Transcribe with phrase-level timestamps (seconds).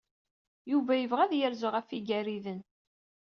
[0.71, 2.61] Yuba yebɣa ad yerzu ɣef Igariden.